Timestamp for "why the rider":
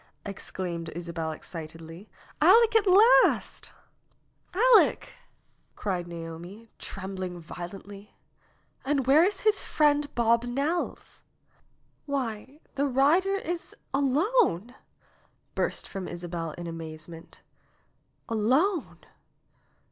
12.07-13.35